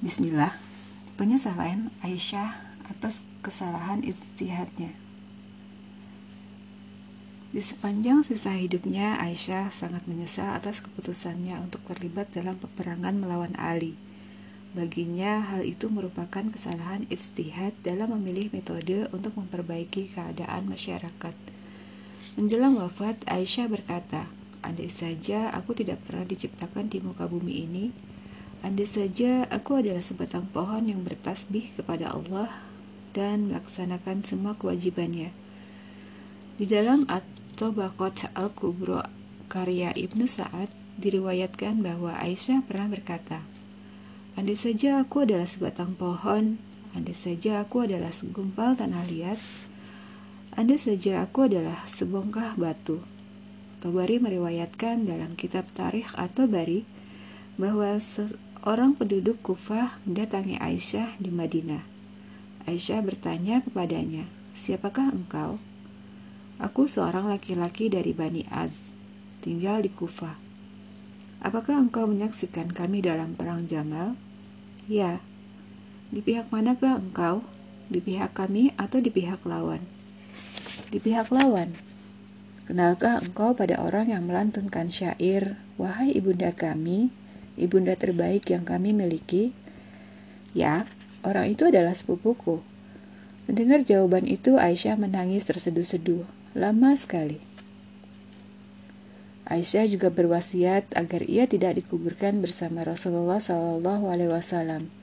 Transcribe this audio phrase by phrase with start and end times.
[0.00, 0.56] Bismillah,
[1.20, 2.56] penyesalan Aisyah
[2.88, 4.96] atas kesalahan istihadnya.
[7.52, 13.92] Di sepanjang sisa hidupnya, Aisyah sangat menyesal atas keputusannya untuk terlibat dalam peperangan melawan Ali.
[14.72, 21.36] Baginya, hal itu merupakan kesalahan istihad dalam memilih metode untuk memperbaiki keadaan masyarakat.
[22.40, 24.32] Menjelang wafat, Aisyah berkata,
[24.64, 28.09] Andai saja aku tidak pernah diciptakan di muka bumi ini,
[28.60, 32.52] Andai saja aku adalah sebatang pohon yang bertasbih kepada Allah
[33.16, 35.32] dan melaksanakan semua kewajibannya.
[36.60, 39.00] Di dalam At-Tabaqat Al-Kubro
[39.48, 40.68] karya Ibnu Sa'ad
[41.00, 43.40] diriwayatkan bahwa Aisyah pernah berkata,
[44.36, 46.60] Andai saja aku adalah sebatang pohon,
[46.92, 49.40] andai saja aku adalah segumpal tanah liat,
[50.54, 53.00] andai saja aku adalah sebongkah batu.
[53.80, 56.84] Tabari meriwayatkan dalam kitab Tarikh atau Bari
[57.56, 57.96] bahwa
[58.60, 61.80] Orang penduduk Kufah mendatangi Aisyah di Madinah.
[62.68, 65.56] Aisyah bertanya kepadanya, "Siapakah engkau?"
[66.60, 68.92] "Aku seorang laki-laki dari Bani Az,
[69.40, 70.36] tinggal di Kufah."
[71.40, 74.12] "Apakah engkau menyaksikan kami dalam perang Jamal?"
[74.84, 75.24] "Ya."
[76.12, 77.40] "Di pihak manakah engkau?
[77.88, 79.80] Di pihak kami atau di pihak lawan?"
[80.92, 81.80] "Di pihak lawan."
[82.68, 87.08] Kenalkah engkau pada orang yang melantunkan syair, "Wahai ibunda kami,
[87.58, 89.54] ibunda terbaik yang kami miliki?
[90.52, 90.86] Ya,
[91.22, 92.62] orang itu adalah sepupuku.
[93.50, 96.26] Mendengar jawaban itu, Aisyah menangis terseduh-seduh.
[96.54, 97.42] Lama sekali.
[99.50, 104.94] Aisyah juga berwasiat agar ia tidak dikuburkan bersama Rasulullah Shallallahu Alaihi Wasallam,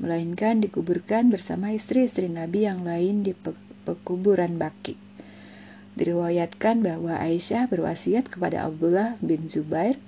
[0.00, 3.36] melainkan dikuburkan bersama istri-istri Nabi yang lain di
[3.84, 4.96] pekuburan Baki.
[6.00, 10.00] Diriwayatkan bahwa Aisyah berwasiat kepada Abdullah bin Zubair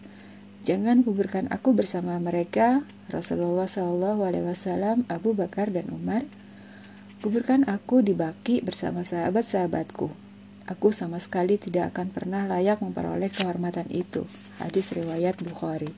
[0.63, 6.23] Jangan kuburkan aku bersama mereka, Rasulullah Wasallam, Abu Bakar dan Umar.
[7.19, 10.15] Kuburkan aku di baki bersama sahabat-sahabatku.
[10.71, 14.23] Aku sama sekali tidak akan pernah layak memperoleh kehormatan itu.
[14.63, 15.91] Hadis riwayat Bukhari.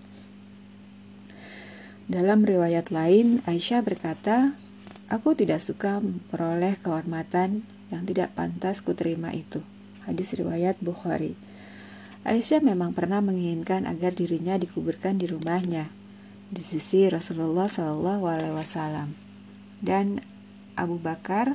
[2.08, 4.56] Dalam riwayat lain, Aisyah berkata,
[5.12, 9.60] Aku tidak suka memperoleh kehormatan yang tidak pantas kuterima itu.
[10.08, 11.36] Hadis riwayat Bukhari.
[12.24, 15.92] Aisyah memang pernah menginginkan agar dirinya dikuburkan di rumahnya
[16.48, 19.12] di sisi Rasulullah Shallallahu Alaihi Wasallam
[19.84, 20.24] dan
[20.72, 21.52] Abu Bakar,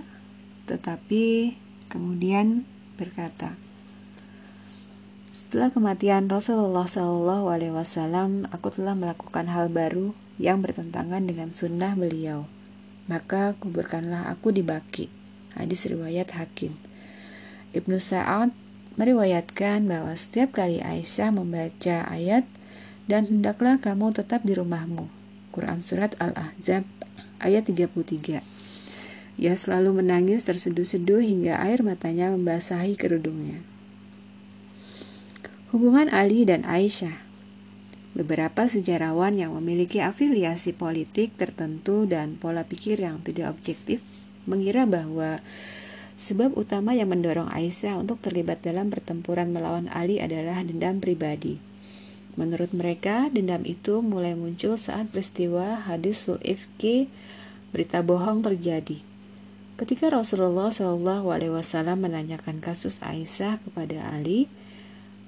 [0.70, 1.58] tetapi
[1.90, 2.70] kemudian
[3.02, 3.58] berkata,
[5.34, 11.98] setelah kematian Rasulullah Shallallahu Alaihi Wasallam, aku telah melakukan hal baru yang bertentangan dengan sunnah
[11.98, 12.46] beliau.
[13.10, 15.10] Maka kuburkanlah aku di baki.
[15.58, 16.78] Hadis riwayat Hakim.
[17.74, 18.54] Ibnu Sa'ad
[19.00, 22.44] meriwayatkan bahwa setiap kali Aisyah membaca ayat
[23.08, 25.08] dan hendaklah kamu tetap di rumahmu.
[25.56, 26.84] Quran Surat Al-Ahzab
[27.40, 28.44] ayat 33.
[29.40, 33.64] Ia selalu menangis terseduh-seduh hingga air matanya membasahi kerudungnya.
[35.72, 37.24] Hubungan Ali dan Aisyah
[38.20, 44.04] Beberapa sejarawan yang memiliki afiliasi politik tertentu dan pola pikir yang tidak objektif
[44.44, 45.40] mengira bahwa
[46.20, 51.64] Sebab utama yang mendorong Aisyah untuk terlibat dalam pertempuran melawan Ali adalah dendam pribadi.
[52.36, 57.08] Menurut mereka, dendam itu mulai muncul saat peristiwa hadis Sul'ifki
[57.72, 59.00] berita bohong terjadi.
[59.80, 60.68] Ketika Rasulullah
[61.24, 64.52] Wasallam menanyakan kasus Aisyah kepada Ali,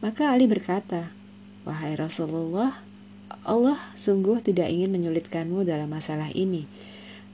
[0.04, 1.16] maka Ali berkata,
[1.64, 2.84] "Wahai Rasulullah,
[3.48, 6.68] Allah sungguh tidak ingin menyulitkanmu dalam masalah ini.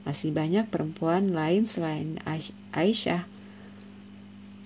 [0.06, 2.22] Masih banyak perempuan lain selain
[2.70, 3.26] Aisyah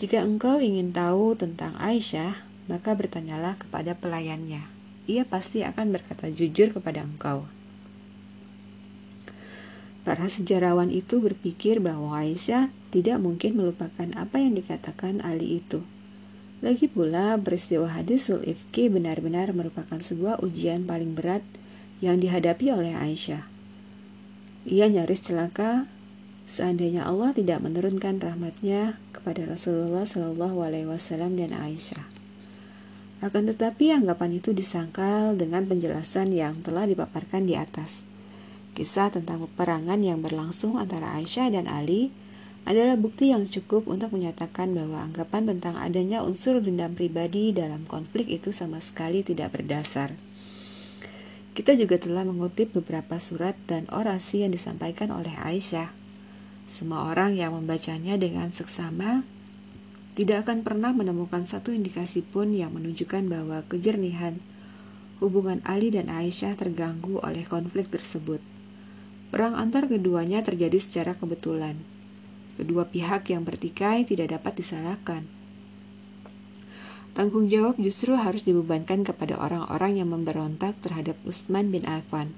[0.02, 2.34] jika engkau ingin tahu tentang Aisyah,
[2.66, 4.66] maka bertanyalah kepada pelayannya.
[5.06, 7.46] Ia pasti akan berkata jujur kepada engkau.
[10.02, 15.86] Para sejarawan itu berpikir bahwa Aisyah tidak mungkin melupakan apa yang dikatakan Ali itu.
[16.66, 21.46] Lagi pula, peristiwa hadisul ifki benar-benar merupakan sebuah ujian paling berat
[22.02, 23.46] yang dihadapi oleh Aisyah.
[24.66, 25.87] Ia nyaris celaka
[26.52, 32.04] seandainya Allah tidak menurunkan rahmatnya kepada Rasulullah Shallallahu Alaihi Wasallam dan Aisyah.
[33.25, 38.04] Akan tetapi anggapan itu disangkal dengan penjelasan yang telah dipaparkan di atas.
[38.76, 42.12] Kisah tentang peperangan yang berlangsung antara Aisyah dan Ali
[42.69, 48.28] adalah bukti yang cukup untuk menyatakan bahwa anggapan tentang adanya unsur dendam pribadi dalam konflik
[48.28, 50.12] itu sama sekali tidak berdasar.
[51.56, 56.01] Kita juga telah mengutip beberapa surat dan orasi yang disampaikan oleh Aisyah
[56.70, 59.26] semua orang yang membacanya dengan seksama
[60.12, 64.44] tidak akan pernah menemukan satu indikasi pun yang menunjukkan bahwa kejernihan
[65.25, 68.44] hubungan Ali dan Aisyah terganggu oleh konflik tersebut.
[69.32, 71.81] Perang antar keduanya terjadi secara kebetulan.
[72.61, 75.25] Kedua pihak yang bertikai tidak dapat disalahkan.
[77.17, 82.37] Tanggung jawab justru harus dibebankan kepada orang-orang yang memberontak terhadap Utsman bin Affan.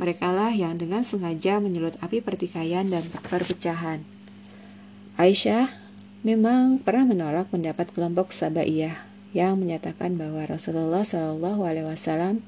[0.00, 4.04] Merekalah yang dengan sengaja menyulut api pertikaian dan perpecahan.
[5.20, 5.68] Aisyah
[6.24, 9.04] memang pernah menolak pendapat kelompok Sabaiyah
[9.36, 12.40] yang menyatakan bahwa Rasulullah Wasallam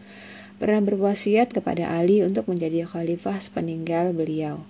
[0.57, 4.65] pernah berwasiat kepada Ali untuk menjadi khalifah sepeninggal beliau.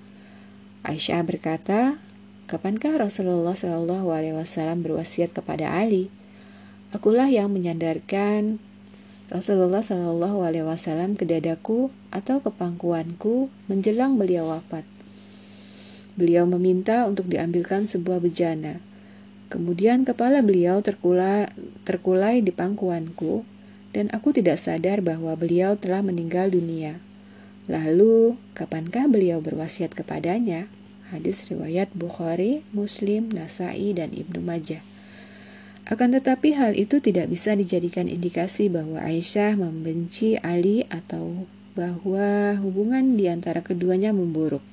[0.82, 2.03] Aisyah berkata,
[2.44, 6.12] Kapankah Rasulullah Wasallam berwasiat kepada Ali?
[6.93, 8.61] Akulah yang menyandarkan
[9.32, 14.85] Rasulullah Shallallahu Alaihi Wasallam ke dadaku atau ke pangkuanku menjelang beliau wafat.
[16.15, 18.85] Beliau meminta untuk diambilkan sebuah bejana.
[19.49, 21.49] Kemudian kepala beliau terkulai,
[21.88, 23.49] terkulai di pangkuanku
[23.97, 27.00] dan aku tidak sadar bahwa beliau telah meninggal dunia.
[27.65, 30.69] Lalu, kapankah beliau berwasiat kepadanya?
[31.09, 34.94] Hadis riwayat Bukhari, Muslim, Nasai, dan Ibnu Majah.
[35.84, 41.44] Akan tetapi hal itu tidak bisa dijadikan indikasi bahwa Aisyah membenci Ali atau
[41.76, 44.64] bahwa hubungan di antara keduanya memburuk.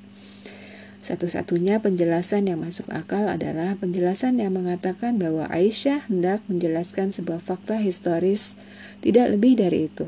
[1.01, 7.81] Satu-satunya penjelasan yang masuk akal adalah penjelasan yang mengatakan bahwa Aisyah hendak menjelaskan sebuah fakta
[7.81, 8.55] historis
[9.01, 10.07] tidak lebih dari itu.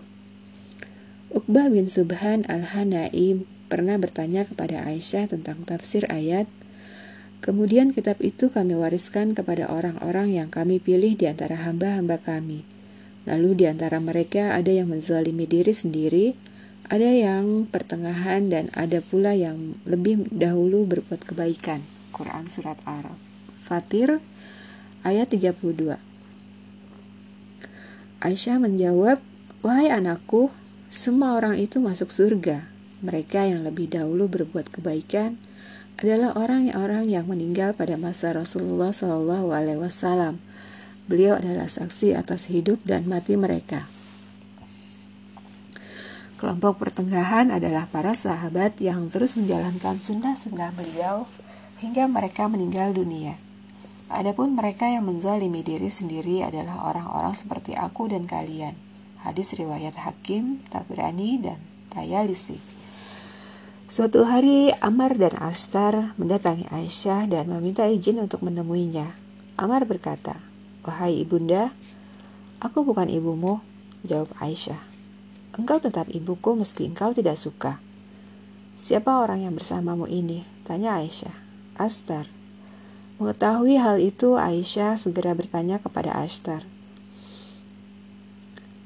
[1.34, 6.46] Uqbah bin Subhan al-Hanai pernah bertanya kepada Aisyah tentang tafsir ayat
[7.44, 12.64] Kemudian kitab itu kami wariskan kepada orang-orang yang kami pilih di antara hamba-hamba kami.
[13.28, 16.40] Lalu di antara mereka ada yang menzalimi diri sendiri,
[16.88, 21.84] ada yang pertengahan dan ada pula yang lebih dahulu berbuat kebaikan.
[22.16, 23.20] Quran Surat Arab
[23.68, 24.24] Fatir
[25.04, 26.00] ayat 32
[28.24, 29.20] Aisyah menjawab,
[29.60, 30.48] Wahai anakku,
[30.88, 32.72] semua orang itu masuk surga.
[33.04, 35.36] Mereka yang lebih dahulu berbuat kebaikan,
[36.00, 40.42] adalah orang-orang yang meninggal pada masa Rasulullah Shallallahu Alaihi Wasallam.
[41.06, 43.86] Beliau adalah saksi atas hidup dan mati mereka.
[46.40, 51.24] Kelompok pertengahan adalah para sahabat yang terus menjalankan sunnah-sunnah beliau
[51.80, 53.40] hingga mereka meninggal dunia.
[54.12, 58.76] Adapun mereka yang menzalimi diri sendiri adalah orang-orang seperti aku dan kalian.
[59.24, 61.64] Hadis riwayat Hakim, Tabrani, dan
[61.96, 62.73] Tayalisi.
[63.84, 69.12] Suatu hari, Amar dan Astar mendatangi Aisyah dan meminta izin untuk menemuinya.
[69.60, 70.40] Amar berkata,
[70.88, 71.76] Wahai ibunda,
[72.64, 73.60] aku bukan ibumu,
[74.08, 74.80] jawab Aisyah.
[75.60, 77.84] Engkau tetap ibuku meski engkau tidak suka.
[78.80, 80.48] Siapa orang yang bersamamu ini?
[80.64, 81.36] Tanya Aisyah.
[81.76, 82.32] Astar.
[83.20, 86.64] Mengetahui hal itu, Aisyah segera bertanya kepada Astar.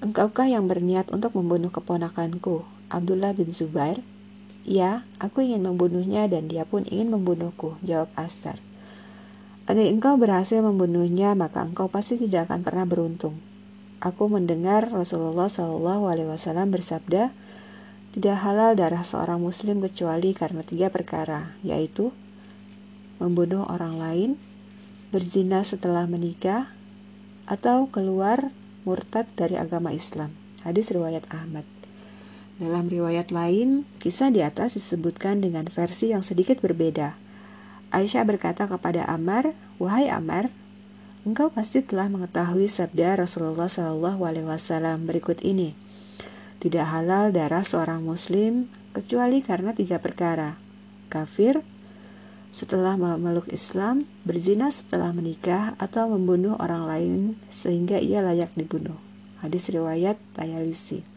[0.01, 4.01] Engkaukah yang berniat untuk membunuh keponakanku, Abdullah bin Zubair?
[4.67, 8.59] Ya, aku ingin membunuhnya dan dia pun ingin membunuhku, jawab Astar.
[9.63, 13.39] Andai engkau berhasil membunuhnya, maka engkau pasti tidak akan pernah beruntung.
[14.03, 17.31] Aku mendengar Rasulullah Shallallahu Alaihi Wasallam bersabda,
[18.11, 22.11] tidak halal darah seorang Muslim kecuali karena tiga perkara, yaitu
[23.23, 24.29] membunuh orang lain,
[25.15, 26.67] berzina setelah menikah,
[27.47, 28.51] atau keluar
[28.83, 30.35] murtad dari agama Islam.
[30.67, 31.76] Hadis riwayat Ahmad.
[32.57, 37.13] Dalam riwayat lain, kisah di atas disebutkan dengan versi yang sedikit berbeda.
[37.93, 40.49] Aisyah berkata kepada Amar, "Wahai Amar,
[41.21, 45.77] engkau pasti telah mengetahui sabda Rasulullah Alaihi Wasallam berikut ini:
[46.57, 50.57] Tidak halal darah seorang Muslim kecuali karena tiga perkara:
[51.13, 51.61] kafir,
[52.49, 57.19] setelah memeluk Islam, berzina setelah menikah, atau membunuh orang lain
[57.53, 58.97] sehingga ia layak dibunuh.
[59.45, 61.16] Hadis riwayat Tayalisi.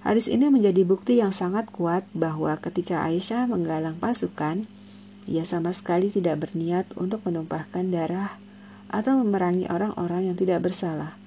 [0.00, 4.64] Hadis ini menjadi bukti yang sangat kuat bahwa ketika Aisyah menggalang pasukan,
[5.28, 8.40] ia sama sekali tidak berniat untuk menumpahkan darah
[8.88, 11.20] atau memerangi orang-orang yang tidak bersalah.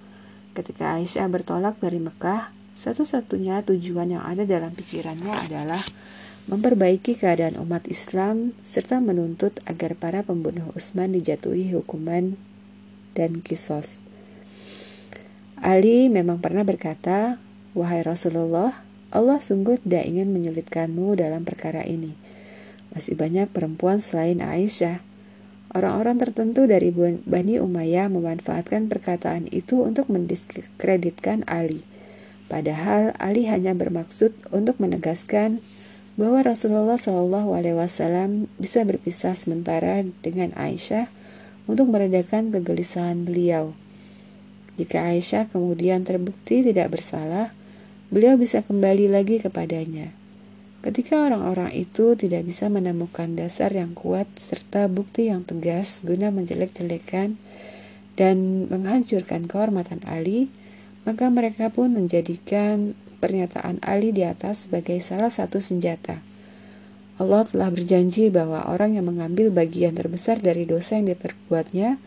[0.58, 5.82] Ketika Aisyah bertolak dari Mekah, satu-satunya tujuan yang ada dalam pikirannya adalah
[6.50, 12.36] memperbaiki keadaan umat Islam serta menuntut agar para pembunuh Utsman dijatuhi hukuman
[13.14, 14.02] dan kisos.
[15.64, 17.40] Ali memang pernah berkata,
[17.74, 22.14] Wahai Rasulullah, Allah sungguh tidak ingin menyulitkanmu dalam perkara ini.
[22.94, 25.02] Masih banyak perempuan selain Aisyah.
[25.74, 26.94] Orang-orang tertentu dari
[27.26, 31.82] Bani Umayyah memanfaatkan perkataan itu untuk mendiskreditkan Ali.
[32.46, 35.58] Padahal Ali hanya bermaksud untuk menegaskan
[36.14, 37.02] bahwa Rasulullah
[37.74, 41.10] Wasallam bisa berpisah sementara dengan Aisyah
[41.66, 43.74] untuk meredakan kegelisahan beliau.
[44.78, 47.50] Jika Aisyah kemudian terbukti tidak bersalah,
[48.14, 50.14] beliau bisa kembali lagi kepadanya.
[50.86, 57.42] Ketika orang-orang itu tidak bisa menemukan dasar yang kuat serta bukti yang tegas guna menjelek-jelekan
[58.14, 60.54] dan menghancurkan kehormatan Ali,
[61.10, 66.22] maka mereka pun menjadikan pernyataan Ali di atas sebagai salah satu senjata.
[67.18, 71.98] Allah telah berjanji bahwa orang yang mengambil bagian terbesar dari dosa yang diperbuatnya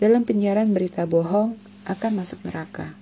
[0.00, 3.01] dalam penyiaran berita bohong akan masuk neraka.